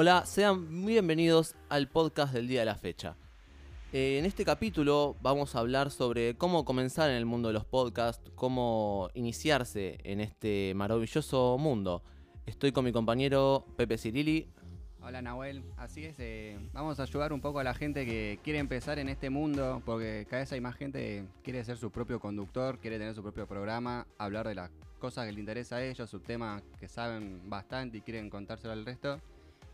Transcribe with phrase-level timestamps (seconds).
[0.00, 3.16] Hola, sean bienvenidos al podcast del día de la fecha.
[3.92, 7.64] Eh, en este capítulo vamos a hablar sobre cómo comenzar en el mundo de los
[7.64, 12.04] podcasts, cómo iniciarse en este maravilloso mundo.
[12.46, 14.46] Estoy con mi compañero Pepe Cirili.
[15.02, 18.60] Hola Nahuel, así es, eh, vamos a ayudar un poco a la gente que quiere
[18.60, 22.20] empezar en este mundo, porque cada vez hay más gente que quiere ser su propio
[22.20, 24.70] conductor, quiere tener su propio programa, hablar de las
[25.00, 28.86] cosas que le interesa a ellos, su tema que saben bastante y quieren contárselo al
[28.86, 29.20] resto.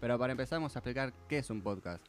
[0.04, 2.04] Pero para empezar vamos a explicar qué es un podcast.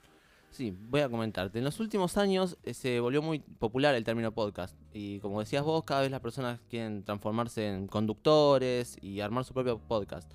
[0.50, 1.60] Sí, voy a comentarte.
[1.60, 4.76] En los últimos años eh, se volvió muy popular el término podcast.
[4.92, 9.54] Y como decías vos, cada vez las personas quieren transformarse en conductores y armar su
[9.54, 10.30] propio podcast.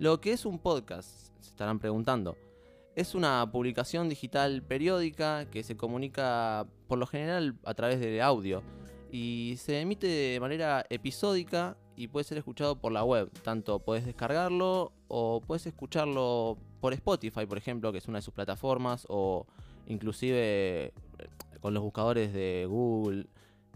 [0.00, 2.36] Lo que es un podcast, se estarán preguntando.
[2.96, 8.64] Es una publicación digital periódica que se comunica por lo general a través de audio
[9.12, 13.30] y se emite de manera episódica y puede ser escuchado por la web.
[13.42, 18.34] Tanto puedes descargarlo o puedes escucharlo por Spotify, por ejemplo, que es una de sus
[18.34, 19.46] plataformas, o
[19.86, 20.92] inclusive eh,
[21.60, 23.26] con los buscadores de Google.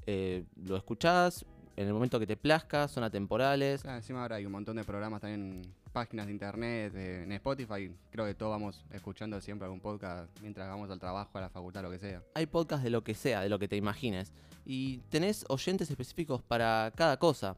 [0.06, 1.44] Eh, lo escuchás
[1.76, 3.84] en el momento que te plazca, son atemporales.
[3.86, 7.90] Ah, encima ahora hay un montón de programas también, páginas de internet, en Spotify.
[8.10, 11.82] Creo que todos vamos escuchando siempre algún podcast mientras vamos al trabajo, a la facultad,
[11.82, 12.22] lo que sea.
[12.34, 14.32] Hay podcasts de lo que sea, de lo que te imagines.
[14.66, 17.56] Y tenés oyentes específicos para cada cosa.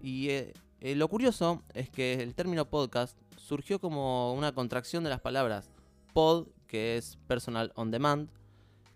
[0.00, 5.10] Y eh, eh, lo curioso es que el término podcast surgió como una contracción de
[5.10, 5.70] las palabras
[6.12, 8.28] pod, que es personal on demand,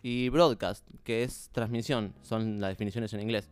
[0.02, 3.50] y broadcast, que es transmisión, son las definiciones en inglés.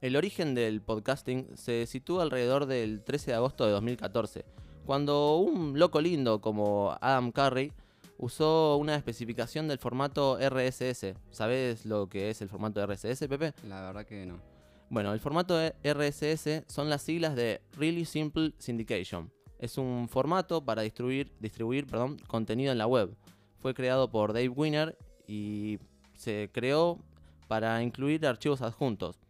[0.00, 4.44] El origen del podcasting se sitúa alrededor del 13 de agosto de 2014,
[4.84, 7.72] cuando un loco lindo como Adam Curry
[8.18, 11.14] usó una especificación del formato RSS.
[11.30, 13.52] ¿Sabes lo que es el formato RSS, Pepe?
[13.68, 14.49] La verdad que no.
[14.90, 19.30] Bueno, el formato RSS son las siglas de Really Simple Syndication.
[19.60, 23.16] Es un formato para distribuir, distribuir perdón, contenido en la web.
[23.60, 25.78] Fue creado por Dave Winner y
[26.16, 26.98] se creó
[27.46, 29.20] para incluir archivos adjuntos.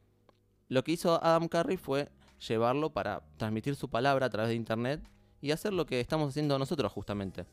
[0.69, 2.09] Lo que hizo Adam Curry fue
[2.49, 5.03] llevarlo para transmitir su palabra a través de internet
[5.43, 7.45] y hacer lo que estamos haciendo nosotros justamente.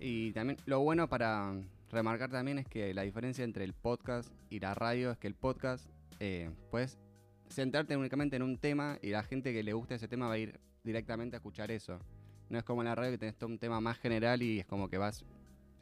[0.00, 1.54] Y también lo bueno para
[1.92, 5.34] remarcar también es que la diferencia entre el podcast y la radio es que el
[5.36, 5.86] podcast
[6.20, 6.98] eh, puedes
[7.48, 10.38] centrarte únicamente en un tema y la gente que le gusta ese tema va a
[10.38, 11.98] ir directamente a escuchar eso.
[12.48, 14.66] No es como en la radio que tenés todo un tema más general y es
[14.66, 15.24] como que vas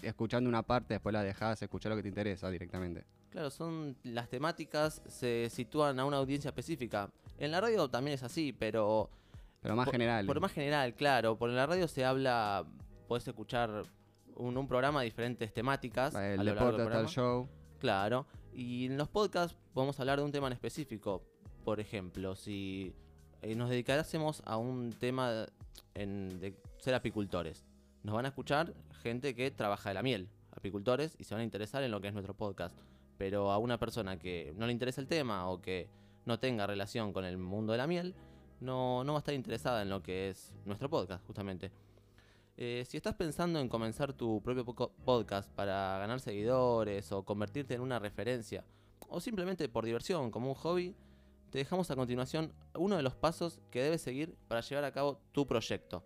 [0.02, 3.04] escuchando una parte, después la dejás, escuchar lo que te interesa directamente.
[3.30, 7.10] Claro, son las temáticas se sitúan a una audiencia específica.
[7.38, 9.10] En la radio también es así, pero
[9.60, 10.26] pero más por, general.
[10.26, 11.36] Por más general, claro.
[11.36, 12.64] Por en la radio se habla,
[13.08, 13.82] puedes escuchar
[14.36, 16.14] un, un programa de diferentes temáticas.
[16.14, 17.08] el a lo largo deporte del hasta el programa.
[17.08, 17.48] show.
[17.78, 18.26] Claro.
[18.58, 21.22] Y en los podcasts podemos hablar de un tema en específico.
[21.62, 22.94] Por ejemplo, si
[23.42, 25.44] eh, nos dedicásemos a un tema
[25.94, 27.66] en- de ser apicultores,
[28.02, 28.72] nos van a escuchar
[29.02, 32.08] gente que trabaja de la miel, apicultores, y se van a interesar en lo que
[32.08, 32.74] es nuestro podcast.
[33.18, 35.90] Pero a una persona que no le interesa el tema o que
[36.24, 38.14] no tenga relación con el mundo de la miel,
[38.60, 41.70] no, no va a estar interesada en lo que es nuestro podcast, justamente.
[42.58, 47.82] Eh, si estás pensando en comenzar tu propio podcast para ganar seguidores o convertirte en
[47.82, 48.64] una referencia,
[49.08, 50.96] o simplemente por diversión, como un hobby,
[51.50, 55.20] te dejamos a continuación uno de los pasos que debes seguir para llevar a cabo
[55.32, 56.02] tu proyecto.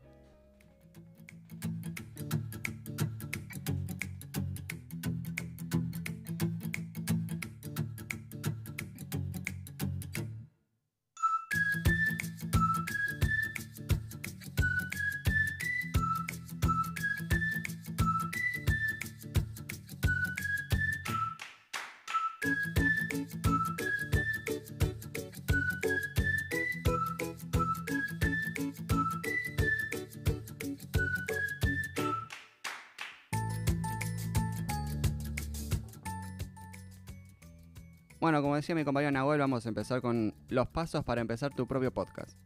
[38.21, 41.67] Bueno, como decía mi compañero Nahuel, vamos a empezar con los pasos para empezar tu
[41.67, 42.37] propio podcast.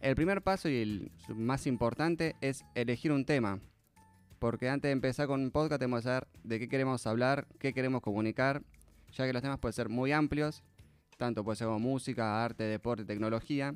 [0.00, 3.60] El primer paso y el más importante es elegir un tema.
[4.38, 7.74] Porque antes de empezar con un podcast tenemos que saber de qué queremos hablar, qué
[7.74, 8.62] queremos comunicar,
[9.12, 10.62] ya que los temas pueden ser muy amplios,
[11.18, 13.74] tanto puede ser como música, arte, deporte, tecnología.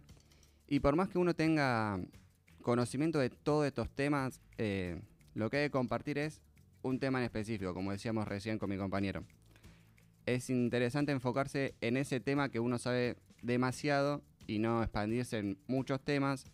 [0.67, 2.00] Y por más que uno tenga
[2.62, 4.99] conocimiento de todos estos temas, eh,
[5.35, 6.41] lo que hay que compartir es
[6.81, 9.25] un tema en específico, como decíamos recién con mi compañero
[10.26, 16.00] es interesante enfocarse en ese tema que uno sabe demasiado y no expandirse en muchos
[16.02, 16.46] temas,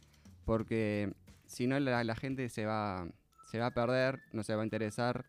[0.45, 1.13] porque
[1.47, 3.07] si no la, la gente se va,
[3.51, 5.25] se va a perder, no se va a interesar,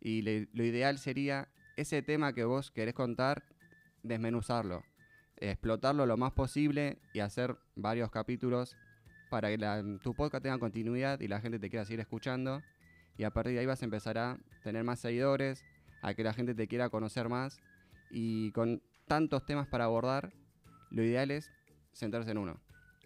[0.00, 3.42] y le- lo ideal sería ese tema que vos querés contar,
[4.02, 4.82] desmenuzarlo,
[5.36, 8.76] explotarlo lo más posible y hacer varios capítulos
[9.30, 12.62] para que la- tu podcast tenga continuidad y la gente te quiera seguir escuchando.
[13.16, 15.64] y a partir de ahí vas a empezar a tener más seguidores,
[16.02, 17.60] a que la gente te quiera conocer más
[18.14, 20.32] y con tantos temas para abordar,
[20.90, 21.50] lo ideal es
[21.92, 22.60] centrarse en uno.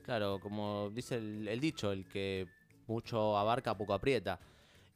[0.04, 2.46] Claro, como dice el, el dicho, el que
[2.86, 4.38] mucho abarca, poco aprieta.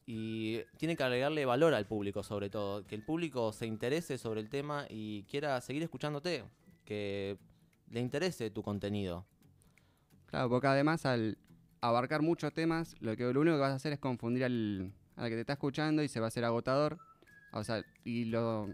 [0.04, 4.40] Y tiene que agregarle valor al público sobre todo, que el público se interese sobre
[4.40, 6.44] el tema y quiera seguir escuchándote,
[6.84, 7.38] que
[7.90, 9.24] le interese tu contenido.
[10.26, 11.38] Claro, porque además al
[11.80, 15.28] abarcar muchos temas, lo, que, lo único que vas a hacer es confundir al, al
[15.30, 16.98] que te está escuchando y se va a hacer agotador.
[17.52, 18.68] O sea, y lo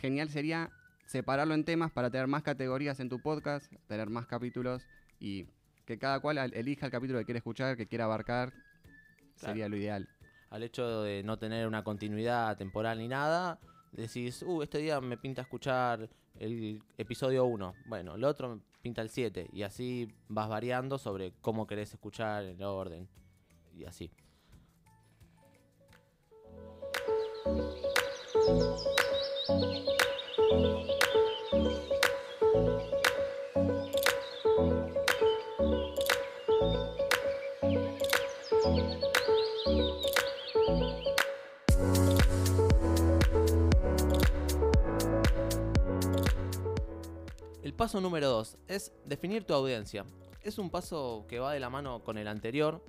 [0.00, 0.70] genial sería
[1.06, 4.82] separarlo en temas para tener más categorías en tu podcast, tener más capítulos
[5.20, 5.46] y
[5.84, 8.52] que cada cual al- elija el capítulo que quiere escuchar, que quiera abarcar,
[9.36, 10.08] sería lo ideal.
[10.50, 13.58] Al hecho de no tener una continuidad temporal ni nada,
[13.92, 19.02] decís, uh, este día me pinta escuchar el episodio 1, bueno, el otro me pinta
[19.02, 23.08] el 7, y así vas variando sobre cómo querés escuchar el orden,
[23.74, 24.10] y así.
[29.46, 29.52] El
[47.76, 50.06] paso número 2 es definir tu audiencia.
[50.40, 52.82] Es un paso que va de la mano con el anterior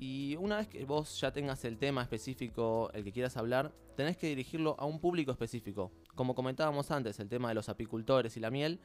[0.00, 4.16] y una vez que vos ya tengas el tema específico, el que quieras hablar, tenés
[4.16, 5.92] que dirigirlo a un público específico.
[6.14, 8.80] Como comentábamos antes, el tema de los apicultores y la miel,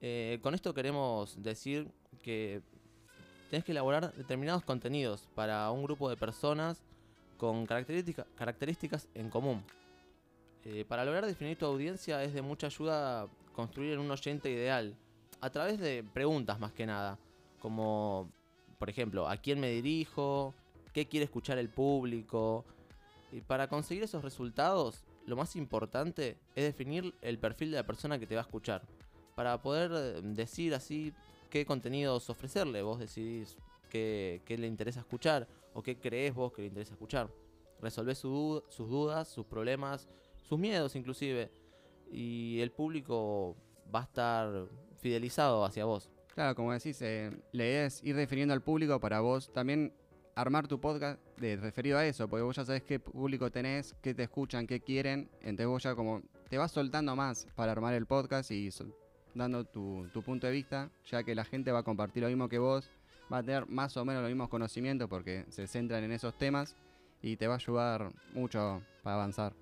[0.00, 1.88] eh, con esto queremos decir
[2.22, 2.60] que
[3.50, 6.82] tenés que elaborar determinados contenidos para un grupo de personas
[7.36, 9.62] con característica- características en común.
[10.64, 14.96] Eh, para lograr definir tu audiencia es de mucha ayuda construir un oyente ideal
[15.40, 17.16] a través de preguntas más que nada,
[17.60, 18.28] como
[18.82, 20.54] por ejemplo, ¿a quién me dirijo?
[20.92, 22.64] ¿Qué quiere escuchar el público?
[23.30, 28.18] Y para conseguir esos resultados, lo más importante es definir el perfil de la persona
[28.18, 28.82] que te va a escuchar,
[29.36, 31.12] para poder eh, decir así
[31.48, 33.56] qué contenidos ofrecerle, vos decidís
[33.88, 37.30] qué, qué le interesa escuchar o qué crees vos que le interesa escuchar.
[37.80, 40.08] Resolvés sus dudas, sus problemas,
[40.42, 41.52] sus miedos inclusive,
[42.10, 43.54] y el público
[43.94, 44.66] va a estar
[44.98, 46.10] fidelizado hacia vos.
[46.34, 49.92] Claro, como decís, eh, la idea es ir definiendo al público para vos también
[50.34, 54.14] armar tu podcast de, referido a eso, porque vos ya sabés qué público tenés, qué
[54.14, 58.06] te escuchan, qué quieren, entonces vos ya como te vas soltando más para armar el
[58.06, 58.94] podcast y sol-
[59.34, 62.48] dando tu, tu punto de vista, ya que la gente va a compartir lo mismo
[62.48, 62.90] que vos,
[63.30, 66.76] va a tener más o menos los mismos conocimientos porque se centran en esos temas
[67.20, 69.52] y te va a ayudar mucho para avanzar.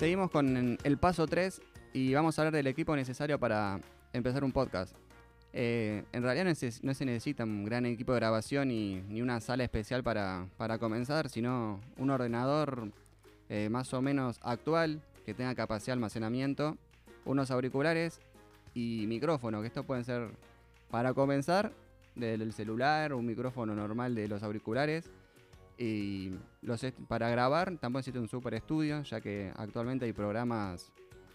[0.00, 1.60] Seguimos con el paso 3
[1.92, 3.78] y vamos a hablar del equipo necesario para
[4.14, 4.96] empezar un podcast.
[5.52, 6.46] Eh, en realidad
[6.82, 10.78] no, se necesita un gran equipo de grabación ni, ni una sala especial para, para
[10.78, 12.90] comenzar, sino un ordenador
[13.50, 16.78] eh, más o menos actual que tenga capacidad de almacenamiento,
[17.26, 18.20] unos auriculares
[18.72, 20.30] y micrófono, que esto pueden ser
[20.90, 21.74] para comenzar
[22.14, 25.10] del celular, un micrófono normal de los auriculares
[25.82, 30.92] y los para grabar tampoco necesita un super estudio, ya que actualmente hay programas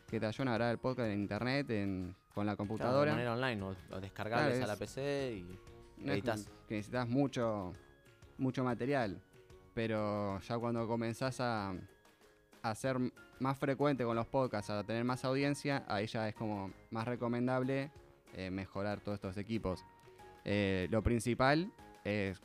[0.07, 3.11] que te ayudan a grabar el podcast en internet, en- con la Claro, de computadora.
[3.13, 5.59] manera online, o, o descargables Claro, a la PC y
[6.05, 6.47] No editas.
[6.67, 7.73] que necesitas mucho,
[8.37, 9.19] mucho material,
[9.73, 11.73] pero ya cuando comenzás a,
[12.61, 12.97] a ser
[13.39, 17.89] más frecuente con los podcasts, a tener más audiencia, ahí ya es como más recomendable
[18.35, 19.83] eh, mejorar todos estos equipos.
[20.43, 21.71] Eh, lo principal
[22.03, 22.39] es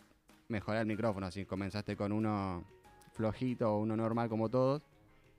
[0.50, 2.64] mejorar el micrófono, si comenzaste con uno
[3.12, 4.83] flojito o uno normal como todos,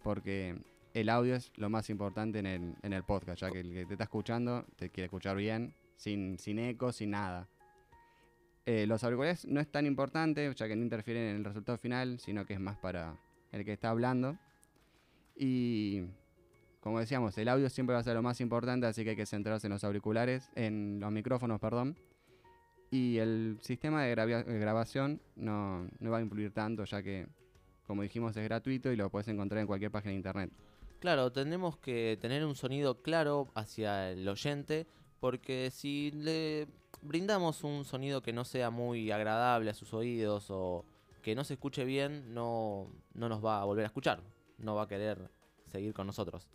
[0.03, 0.55] porque
[0.93, 3.85] el audio es lo más importante en el, en el podcast, ya que el que
[3.85, 7.47] te está escuchando te quiere escuchar bien, sin, sin eco, sin nada.
[8.65, 12.19] Eh, los auriculares no es tan importante, ya que no interfieren en el resultado final,
[12.19, 13.17] sino que es más para
[13.51, 14.37] el que está hablando.
[15.35, 16.03] Y
[16.81, 19.25] como decíamos, el audio siempre va a ser lo más importante, así que hay que
[19.25, 21.97] centrarse en los auriculares, en los micrófonos, perdón.
[22.91, 27.25] Y el sistema de grabación no, no va a influir tanto, ya que,
[27.87, 30.51] como dijimos, es gratuito y lo puedes encontrar en cualquier página de internet.
[30.99, 34.87] Claro, tenemos que tener un sonido claro hacia el oyente,
[35.21, 36.67] porque si le
[37.01, 40.85] brindamos un sonido que no sea muy agradable a sus oídos o
[41.21, 44.21] que no se escuche bien, no, no nos va a volver a escuchar,
[44.57, 45.29] no va a querer
[45.71, 46.45] seguir con nosotros.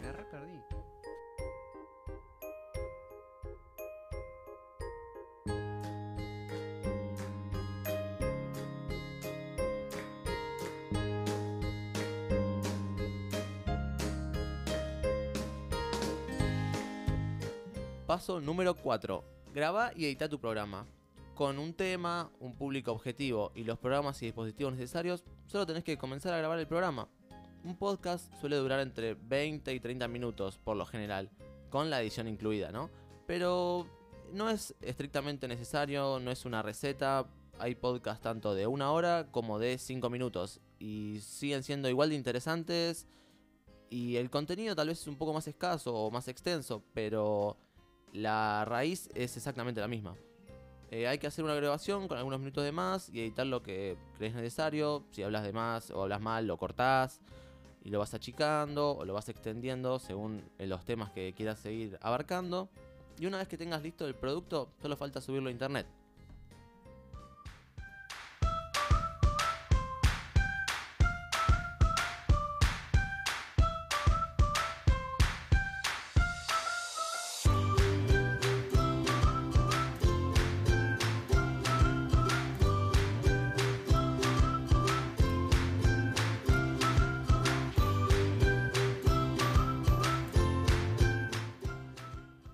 [0.00, 0.97] Me re perdí.
[18.08, 19.22] Paso número 4.
[19.52, 20.86] Graba y edita tu programa.
[21.34, 25.98] Con un tema, un público objetivo y los programas y dispositivos necesarios, solo tenés que
[25.98, 27.06] comenzar a grabar el programa.
[27.64, 31.28] Un podcast suele durar entre 20 y 30 minutos por lo general,
[31.68, 32.88] con la edición incluida, ¿no?
[33.26, 33.86] Pero
[34.32, 37.26] no es estrictamente necesario, no es una receta.
[37.58, 42.16] Hay podcasts tanto de una hora como de 5 minutos y siguen siendo igual de
[42.16, 43.06] interesantes.
[43.90, 47.58] Y el contenido tal vez es un poco más escaso o más extenso, pero
[48.12, 50.16] la raíz es exactamente la misma.
[50.90, 53.96] Eh, hay que hacer una grabación con algunos minutos de más y editar lo que
[54.16, 55.04] crees necesario.
[55.10, 57.20] Si hablas de más o hablas mal, lo cortás
[57.84, 61.98] y lo vas achicando o lo vas extendiendo según eh, los temas que quieras seguir
[62.00, 62.70] abarcando.
[63.18, 65.86] Y una vez que tengas listo el producto, solo falta subirlo a internet.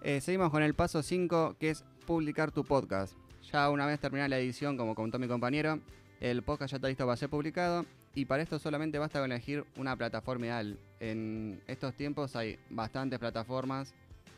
[0.06, 3.14] Eh, seguimos con el paso 5, que es publicar tu podcast.
[3.50, 5.80] Ya una vez terminada la edición, como contó mi compañero,
[6.20, 7.86] el podcast ya está listo para ser publicado.
[8.14, 10.78] Y para esto solamente basta con elegir una plataforma ideal.
[11.00, 13.94] En estos tiempos hay bastantes plataformas,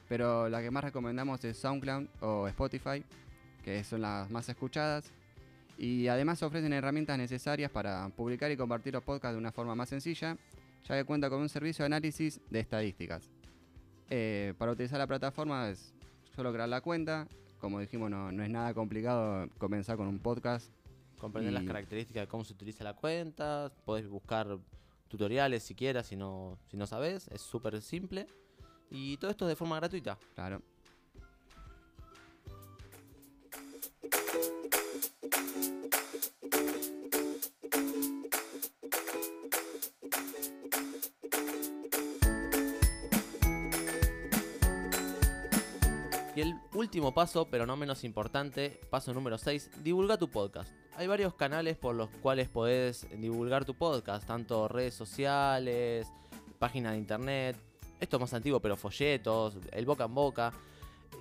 [0.09, 3.03] pero la que más recomendamos es SoundCloud o Spotify,
[3.65, 5.11] que son las más escuchadas.
[5.79, 9.89] Y además ofrecen herramientas necesarias para publicar y compartir los podcasts de una forma más
[9.89, 10.37] sencilla,
[10.85, 13.36] ya que cuenta con un servicio de análisis de estadísticas.
[14.09, 15.95] Eh, para utilizar la plataforma es
[16.35, 17.29] solo crear la cuenta.
[17.59, 20.71] Como dijimos, no, no es nada complicado comenzar con un podcast.
[21.19, 23.73] Comprender las características de cómo se utiliza la cuenta.
[23.85, 24.59] Podés buscar
[25.09, 27.29] tutoriales si quieras, si no, si no sabes.
[27.29, 28.27] Es súper simple.
[28.91, 30.19] Y todo esto de forma gratuita.
[30.35, 30.63] Claro.
[46.37, 50.71] Y el último paso, pero no menos importante, paso número 6, divulga tu podcast.
[50.95, 56.13] Hay varios canales por los cuales podés divulgar tu podcast, tanto redes sociales,
[56.59, 57.57] página de internet,
[58.01, 60.53] esto es más antiguo, pero folletos, el boca en boca.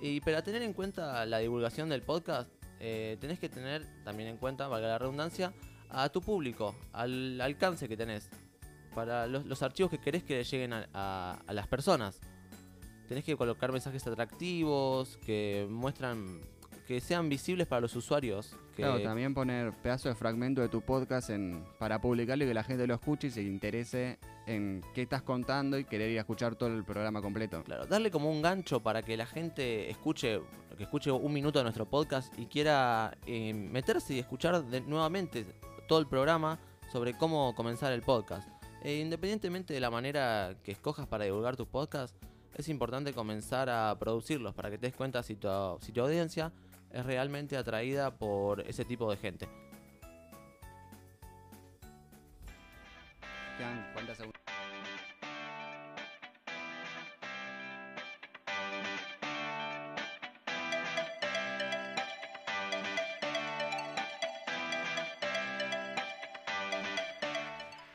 [0.02, 4.36] Y para tener en cuenta la divulgación del podcast, eh, tenés que tener también en
[4.36, 5.54] cuenta, valga la redundancia,
[5.88, 8.28] a tu público, al alcance que tenés,
[8.94, 12.20] para los, archivos que querés que le lleguen a las personas
[13.06, 16.40] tenés que colocar mensajes atractivos que muestran
[16.86, 18.54] que sean visibles para los usuarios.
[18.76, 22.54] Que, Claro, también poner pedazo de fragmento de tu podcast en, para publicarlo y que
[22.54, 26.20] la gente lo escuche y se interese en qué estás contando y querer ir a
[26.20, 27.64] escuchar todo el programa completo.
[27.64, 30.40] Claro, darle como un gancho para que la gente escuche,
[30.76, 35.44] que escuche un minuto de nuestro podcast y quiera eh, meterse y escuchar de- nuevamente
[35.88, 36.60] todo el programa
[36.92, 38.48] sobre cómo comenzar el podcast.
[38.84, 42.16] E independientemente de la manera que escojas para divulgar tus podcasts,
[42.56, 45.48] es importante comenzar a producirlos para que te des cuenta si tu,
[45.80, 46.52] si tu audiencia
[46.90, 49.48] es realmente atraída por ese tipo de gente.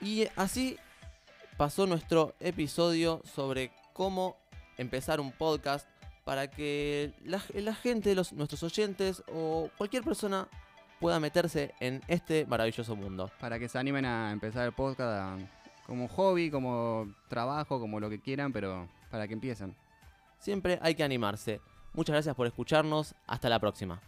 [0.01, 0.77] Y así
[1.57, 4.40] pasó nuestro episodio sobre cómo
[4.81, 5.87] empezar un podcast
[6.25, 10.47] para que la, la gente, los, nuestros oyentes o cualquier persona
[10.99, 13.31] pueda meterse en este maravilloso mundo.
[13.39, 15.37] Para que se animen a empezar el podcast a-
[15.87, 19.75] como hobby, como trabajo, como lo que quieran, pero para que empiecen.
[20.37, 21.59] Siempre hay que animarse.
[21.93, 23.15] Muchas gracias por escucharnos.
[23.27, 24.01] Hasta la próxima.